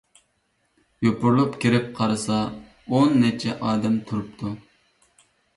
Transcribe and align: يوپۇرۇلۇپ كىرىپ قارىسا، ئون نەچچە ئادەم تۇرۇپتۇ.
يوپۇرۇلۇپ 1.07 1.59
كىرىپ 1.65 1.91
قارىسا، 2.01 2.39
ئون 2.95 3.15
نەچچە 3.25 3.55
ئادەم 3.69 4.03
تۇرۇپتۇ. 4.09 4.59